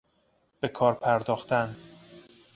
به 0.61 0.67
کار 0.67 0.93
پرداختن 0.95 1.75